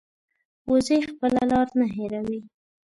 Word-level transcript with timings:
وزې 0.69 0.97
خپله 1.07 1.41
لار 1.51 1.67
نه 1.79 1.85
هېروي 1.95 2.39